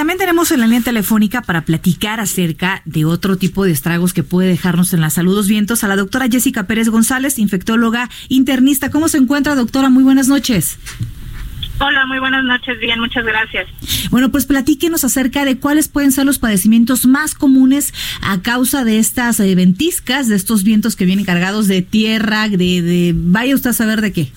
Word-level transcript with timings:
También 0.00 0.18
tenemos 0.18 0.50
en 0.50 0.60
la 0.60 0.66
línea 0.66 0.80
telefónica 0.80 1.42
para 1.42 1.60
platicar 1.60 2.20
acerca 2.20 2.80
de 2.86 3.04
otro 3.04 3.36
tipo 3.36 3.64
de 3.64 3.72
estragos 3.72 4.14
que 4.14 4.22
puede 4.22 4.48
dejarnos 4.48 4.94
en 4.94 5.02
la 5.02 5.10
salud 5.10 5.36
los 5.36 5.46
vientos 5.46 5.84
a 5.84 5.88
la 5.88 5.96
doctora 5.96 6.26
Jessica 6.26 6.66
Pérez 6.66 6.88
González, 6.88 7.38
infectóloga 7.38 8.08
internista. 8.30 8.90
¿Cómo 8.90 9.08
se 9.08 9.18
encuentra, 9.18 9.54
doctora? 9.54 9.90
Muy 9.90 10.02
buenas 10.02 10.26
noches. 10.26 10.78
Hola, 11.80 12.06
muy 12.06 12.18
buenas 12.18 12.44
noches. 12.44 12.80
Bien, 12.80 12.98
muchas 12.98 13.26
gracias. 13.26 13.68
Bueno, 14.10 14.30
pues 14.30 14.46
platíquenos 14.46 15.04
acerca 15.04 15.44
de 15.44 15.58
cuáles 15.58 15.88
pueden 15.88 16.12
ser 16.12 16.24
los 16.24 16.38
padecimientos 16.38 17.04
más 17.04 17.34
comunes 17.34 17.92
a 18.22 18.40
causa 18.40 18.84
de 18.84 19.00
estas 19.00 19.38
eh, 19.38 19.54
ventiscas, 19.54 20.28
de 20.28 20.36
estos 20.36 20.64
vientos 20.64 20.96
que 20.96 21.04
vienen 21.04 21.26
cargados 21.26 21.68
de 21.68 21.82
tierra, 21.82 22.48
de, 22.48 22.56
de 22.56 23.12
vaya 23.14 23.54
usted 23.54 23.68
a 23.68 23.74
saber 23.74 24.00
de 24.00 24.12
qué. 24.14 24.32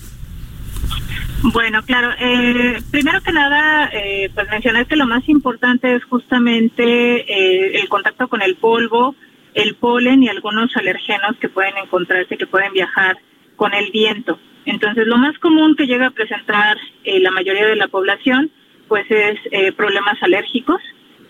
Bueno, 1.52 1.82
claro. 1.82 2.08
Eh, 2.18 2.78
primero 2.90 3.20
que 3.20 3.30
nada, 3.30 3.90
eh, 3.92 4.30
pues 4.34 4.48
mencionar 4.48 4.86
que 4.86 4.96
lo 4.96 5.06
más 5.06 5.28
importante 5.28 5.94
es 5.94 6.02
justamente 6.04 6.82
eh, 6.82 7.80
el 7.80 7.88
contacto 7.90 8.28
con 8.28 8.40
el 8.40 8.56
polvo, 8.56 9.14
el 9.52 9.74
polen 9.74 10.22
y 10.22 10.28
algunos 10.28 10.74
alergenos 10.74 11.36
que 11.38 11.50
pueden 11.50 11.76
encontrarse, 11.76 12.38
que 12.38 12.46
pueden 12.46 12.72
viajar 12.72 13.18
con 13.56 13.74
el 13.74 13.90
viento. 13.90 14.38
Entonces, 14.64 15.06
lo 15.06 15.18
más 15.18 15.38
común 15.38 15.76
que 15.76 15.86
llega 15.86 16.06
a 16.06 16.10
presentar 16.12 16.78
eh, 17.04 17.20
la 17.20 17.30
mayoría 17.30 17.66
de 17.66 17.76
la 17.76 17.88
población, 17.88 18.50
pues 18.88 19.04
es 19.10 19.38
eh, 19.50 19.72
problemas 19.72 20.22
alérgicos. 20.22 20.80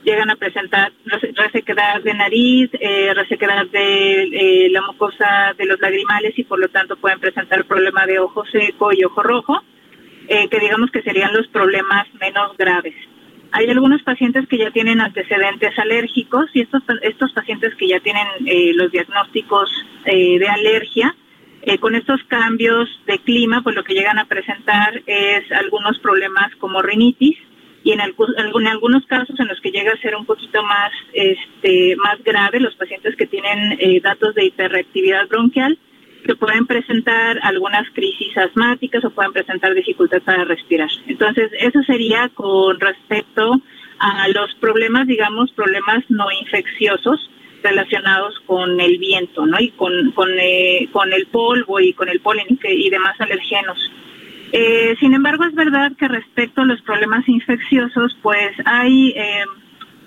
Llegan 0.04 0.30
a 0.30 0.36
presentar 0.36 0.92
resequedad 1.34 2.02
de 2.02 2.14
nariz, 2.14 2.70
eh, 2.74 3.12
resequedad 3.14 3.66
de 3.66 4.68
la 4.70 4.82
mucosa 4.82 5.54
de 5.58 5.64
los 5.66 5.80
lagrimales 5.80 6.38
y 6.38 6.44
por 6.44 6.60
lo 6.60 6.68
tanto 6.68 6.96
pueden 6.96 7.18
presentar 7.18 7.64
problema 7.64 8.06
de 8.06 8.20
ojo 8.20 8.44
seco 8.52 8.92
y 8.92 9.02
ojo 9.02 9.22
rojo, 9.22 9.62
que 10.28 10.60
digamos 10.60 10.90
que 10.90 11.02
serían 11.02 11.32
los 11.32 11.46
problemas 11.48 12.06
menos 12.20 12.56
graves. 12.56 12.94
Hay 13.52 13.68
algunos 13.68 14.02
pacientes 14.02 14.48
que 14.48 14.58
ya 14.58 14.70
tienen 14.70 15.00
antecedentes 15.00 15.78
alérgicos 15.78 16.46
y 16.54 16.62
estos, 16.62 16.82
estos 17.02 17.32
pacientes 17.32 17.74
que 17.76 17.88
ya 17.88 18.00
tienen 18.00 18.26
los 18.76 18.90
diagnósticos 18.90 19.70
de 20.04 20.48
alergia, 20.48 21.14
eh, 21.66 21.78
con 21.78 21.94
estos 21.94 22.22
cambios 22.24 22.90
de 23.06 23.18
clima, 23.20 23.62
pues 23.62 23.74
lo 23.74 23.84
que 23.84 23.94
llegan 23.94 24.18
a 24.18 24.26
presentar 24.26 25.02
es 25.06 25.50
algunos 25.50 25.98
problemas 26.00 26.54
como 26.56 26.82
rinitis 26.82 27.38
y 27.82 27.92
en, 27.92 28.00
en 28.00 28.66
algunos 28.66 29.06
casos 29.06 29.40
en 29.40 29.48
los 29.48 29.58
que 29.62 29.70
llega 29.70 29.92
a 29.92 30.00
ser 30.02 30.14
un 30.14 30.26
poquito 30.26 30.62
más, 30.62 30.92
este, 31.14 31.96
más 31.96 32.22
grave, 32.22 32.60
los 32.60 32.74
pacientes 32.74 33.16
que 33.16 33.26
tienen 33.26 33.78
eh, 33.80 33.98
datos 34.02 34.34
de 34.34 34.44
hiperreactividad 34.44 35.26
bronquial, 35.28 35.78
que 36.24 36.34
pueden 36.34 36.66
presentar 36.66 37.38
algunas 37.42 37.88
crisis 37.92 38.36
asmáticas 38.36 39.04
o 39.04 39.10
pueden 39.10 39.32
presentar 39.32 39.74
dificultad 39.74 40.22
para 40.22 40.44
respirar. 40.44 40.88
Entonces, 41.06 41.50
eso 41.58 41.82
sería 41.82 42.30
con 42.30 42.80
respecto 42.80 43.60
a 43.98 44.28
los 44.28 44.54
problemas, 44.56 45.06
digamos, 45.06 45.52
problemas 45.52 46.02
no 46.08 46.26
infecciosos 46.40 47.30
relacionados 47.62 48.34
con 48.46 48.80
el 48.80 48.98
viento, 48.98 49.46
¿no? 49.46 49.58
Y 49.60 49.70
con, 49.70 50.12
con, 50.12 50.30
eh, 50.38 50.88
con 50.92 51.12
el 51.12 51.26
polvo 51.26 51.80
y 51.80 51.92
con 51.92 52.08
el 52.08 52.20
polen 52.20 52.46
y, 52.62 52.90
demás 52.90 53.18
alergenos. 53.20 53.78
Eh, 54.52 54.94
sin 55.00 55.14
embargo, 55.14 55.44
es 55.44 55.54
verdad 55.54 55.92
que 55.98 56.08
respecto 56.08 56.62
a 56.62 56.66
los 56.66 56.80
problemas 56.82 57.28
infecciosos, 57.28 58.16
pues 58.22 58.52
hay 58.66 59.14
eh, 59.16 59.44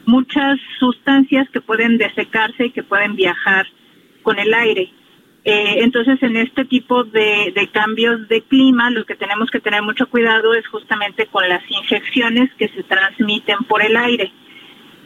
muchas 0.05 0.59
sustancias 0.79 1.49
que 1.49 1.61
pueden 1.61 1.97
desecarse 1.97 2.67
y 2.67 2.71
que 2.71 2.83
pueden 2.83 3.15
viajar 3.15 3.67
con 4.23 4.39
el 4.39 4.53
aire. 4.53 4.91
Entonces, 5.49 6.21
en 6.23 6.35
este 6.35 6.65
tipo 6.65 7.05
de, 7.05 7.69
cambios 7.71 8.27
de 8.27 8.41
clima, 8.41 8.89
lo 8.89 9.05
que 9.05 9.15
tenemos 9.15 9.49
que 9.49 9.61
tener 9.61 9.81
mucho 9.81 10.07
cuidado 10.07 10.53
es 10.53 10.67
justamente 10.67 11.27
con 11.27 11.47
las 11.47 11.63
infecciones 11.69 12.49
que 12.57 12.67
se 12.67 12.83
transmiten 12.83 13.59
por 13.67 13.81
el 13.81 13.95
aire 13.95 14.31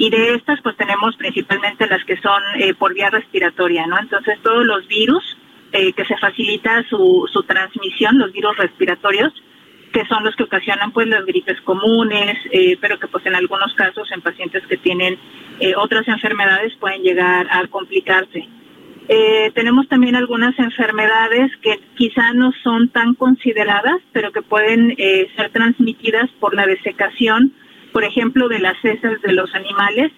y 0.02 0.10
de 0.10 0.34
estas 0.34 0.60
pues 0.62 0.76
tenemos 0.78 1.16
principalmente 1.16 1.86
las 1.86 2.04
que 2.06 2.18
son 2.18 2.42
eh, 2.58 2.74
por 2.74 2.96
vía 2.96 3.12
respiratoria, 3.12 3.86
¿no? 3.86 4.00
Entonces 4.00 4.40
todos 4.42 4.66
los 4.66 4.88
virus 4.88 5.38
eh, 5.74 5.94
que 5.94 6.06
se 6.06 6.18
facilita 6.18 6.84
su, 6.90 7.28
transmisión, 7.48 8.18
los 8.18 8.32
virus 8.32 8.58
respiratorios, 8.58 9.32
que 9.94 10.04
son 10.08 10.24
los 10.24 10.36
que 10.36 10.44
ocasionan 10.44 10.92
pues 10.92 11.08
las 11.08 11.24
gripes 11.24 11.62
comunes, 11.62 12.36
eh, 12.52 12.78
pero 12.82 12.98
que 12.98 13.08
pues 13.10 13.24
en 13.28 13.36
algunos 13.36 13.76
casos 13.76 14.12
en 14.12 14.22
pacientes 14.22 14.66
que 14.66 14.78
tienen 14.78 15.20
otras 15.78 16.08
enfermedades 16.08 16.74
pueden 16.78 17.04
llegar 17.04 17.46
a 17.52 17.68
complicarse. 17.68 18.48
Tenemos 19.54 19.88
también 19.90 20.16
algunas 20.16 20.58
enfermedades 20.58 21.52
que 21.62 21.80
quizá 21.96 22.34
no 22.34 22.52
son 22.64 22.90
tan 22.90 23.14
consideradas, 23.16 23.98
pero 24.14 24.32
que 24.32 24.42
pueden 24.42 24.96
ser 25.36 25.50
transmitidas 25.52 26.30
por 26.40 26.54
la 26.54 26.66
desecación 26.66 27.54
por 27.92 28.04
ejemplo, 28.04 28.48
de 28.48 28.60
las 28.60 28.78
heces 28.84 29.22
de 29.22 29.34
los 29.34 29.54
animales 29.54 30.12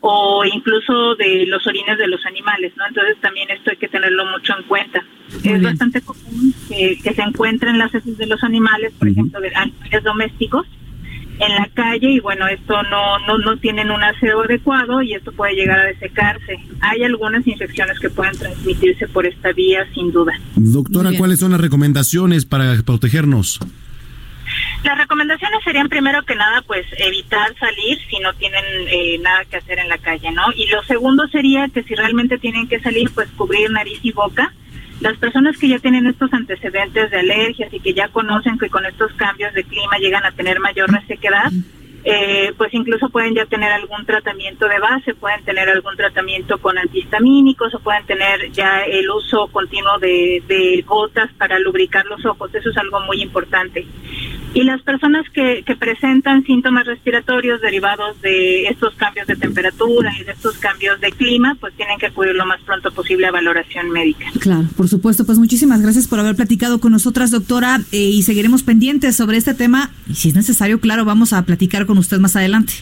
o 0.00 0.44
incluso 0.46 1.14
de 1.16 1.44
los 1.46 1.66
orines 1.66 1.98
de 1.98 2.08
los 2.08 2.24
animales, 2.24 2.72
¿no? 2.76 2.86
Entonces 2.88 3.18
también 3.20 3.50
esto 3.50 3.70
hay 3.70 3.76
que 3.76 3.88
tenerlo 3.88 4.24
mucho 4.26 4.54
en 4.58 4.64
cuenta. 4.64 5.04
es 5.44 5.62
bastante 5.62 6.00
común 6.00 6.54
que, 6.68 6.96
se 6.96 7.22
encuentren 7.22 7.78
las 7.78 7.94
heces 7.94 8.16
de 8.16 8.26
los 8.26 8.42
animales, 8.42 8.92
por 8.98 9.08
ejemplo, 9.08 9.40
de 9.40 9.52
animales 9.54 10.02
domésticos, 10.02 10.66
en 11.40 11.54
la 11.56 11.68
calle 11.74 12.10
y 12.10 12.20
bueno, 12.20 12.46
esto 12.46 12.82
no, 12.84 13.18
no, 13.26 13.38
no 13.38 13.56
tienen 13.56 13.90
un 13.90 14.02
aseo 14.02 14.42
adecuado 14.42 15.02
y 15.02 15.14
esto 15.14 15.32
puede 15.32 15.54
llegar 15.54 15.80
a 15.80 15.84
desecarse. 15.84 16.58
Hay 16.80 17.02
algunas 17.02 17.46
infecciones 17.46 17.98
que 17.98 18.10
pueden 18.10 18.36
transmitirse 18.36 19.08
por 19.08 19.26
esta 19.26 19.52
vía, 19.52 19.86
sin 19.94 20.12
duda. 20.12 20.32
Doctora, 20.56 21.10
¿cuáles 21.16 21.40
son 21.40 21.52
las 21.52 21.60
recomendaciones 21.60 22.44
para 22.44 22.74
protegernos? 22.82 23.58
Las 24.84 24.98
recomendaciones 24.98 25.62
serían 25.64 25.88
primero 25.88 26.22
que 26.24 26.34
nada, 26.34 26.62
pues 26.66 26.86
evitar 26.98 27.54
salir 27.58 27.98
si 28.08 28.18
no 28.18 28.32
tienen 28.34 28.64
eh, 28.88 29.18
nada 29.20 29.44
que 29.44 29.56
hacer 29.56 29.78
en 29.78 29.88
la 29.88 29.98
calle, 29.98 30.30
¿no? 30.32 30.44
Y 30.56 30.66
lo 30.68 30.82
segundo 30.84 31.26
sería 31.28 31.68
que 31.68 31.82
si 31.82 31.94
realmente 31.94 32.38
tienen 32.38 32.66
que 32.66 32.80
salir, 32.80 33.10
pues 33.14 33.28
cubrir 33.36 33.70
nariz 33.70 33.98
y 34.02 34.12
boca. 34.12 34.52
Las 35.00 35.16
personas 35.16 35.56
que 35.56 35.68
ya 35.68 35.78
tienen 35.78 36.06
estos 36.06 36.32
antecedentes 36.32 37.10
de 37.10 37.18
alergias 37.18 37.72
y 37.72 37.80
que 37.80 37.94
ya 37.94 38.08
conocen 38.08 38.58
que 38.58 38.68
con 38.68 38.84
estos 38.84 39.12
cambios 39.14 39.52
de 39.54 39.64
clima 39.64 39.96
llegan 39.98 40.24
a 40.24 40.32
tener 40.32 40.60
mayor 40.60 40.92
resequedad, 40.92 41.50
eh, 42.04 42.52
pues 42.56 42.72
incluso 42.72 43.08
pueden 43.08 43.34
ya 43.34 43.46
tener 43.46 43.72
algún 43.72 44.04
tratamiento 44.06 44.68
de 44.68 44.78
base, 44.78 45.14
pueden 45.14 45.42
tener 45.44 45.68
algún 45.68 45.96
tratamiento 45.96 46.58
con 46.58 46.78
antihistamínicos 46.78 47.74
o 47.74 47.78
pueden 47.80 48.04
tener 48.06 48.50
ya 48.52 48.82
el 48.82 49.10
uso 49.10 49.48
continuo 49.48 49.98
de, 49.98 50.42
de 50.46 50.82
gotas 50.86 51.30
para 51.34 51.58
lubricar 51.58 52.04
los 52.06 52.24
ojos. 52.26 52.54
Eso 52.54 52.70
es 52.70 52.76
algo 52.76 53.00
muy 53.00 53.22
importante. 53.22 53.86
Y 54.52 54.64
las 54.64 54.82
personas 54.82 55.24
que, 55.32 55.62
que 55.64 55.76
presentan 55.76 56.44
síntomas 56.44 56.84
respiratorios 56.84 57.60
derivados 57.60 58.20
de 58.20 58.66
estos 58.66 58.94
cambios 58.96 59.26
de 59.28 59.36
temperatura 59.36 60.12
y 60.20 60.24
de 60.24 60.32
estos 60.32 60.58
cambios 60.58 61.00
de 61.00 61.12
clima, 61.12 61.56
pues 61.60 61.72
tienen 61.74 61.98
que 61.98 62.06
acudir 62.06 62.34
lo 62.34 62.44
más 62.46 62.60
pronto 62.62 62.90
posible 62.90 63.26
a 63.26 63.30
valoración 63.30 63.90
médica. 63.90 64.26
Claro, 64.40 64.66
por 64.76 64.88
supuesto. 64.88 65.24
Pues 65.24 65.38
muchísimas 65.38 65.80
gracias 65.82 66.08
por 66.08 66.18
haber 66.18 66.34
platicado 66.34 66.80
con 66.80 66.90
nosotras, 66.92 67.30
doctora, 67.30 67.80
eh, 67.92 67.98
y 67.98 68.22
seguiremos 68.22 68.64
pendientes 68.64 69.16
sobre 69.16 69.36
este 69.36 69.54
tema. 69.54 69.90
Y 70.08 70.14
si 70.14 70.30
es 70.30 70.34
necesario, 70.34 70.80
claro, 70.80 71.04
vamos 71.04 71.32
a 71.32 71.44
platicar 71.44 71.86
con 71.86 71.98
usted 71.98 72.18
más 72.18 72.34
adelante. 72.34 72.72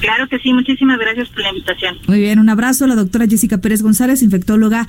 Claro 0.00 0.26
que 0.28 0.38
sí, 0.38 0.52
muchísimas 0.52 0.98
gracias 0.98 1.28
por 1.28 1.42
la 1.42 1.50
invitación. 1.50 1.98
Muy 2.06 2.20
bien, 2.20 2.38
un 2.38 2.48
abrazo 2.48 2.84
a 2.84 2.88
la 2.88 2.94
doctora 2.94 3.26
Jessica 3.26 3.58
Pérez 3.58 3.82
González, 3.82 4.22
infectóloga. 4.22 4.88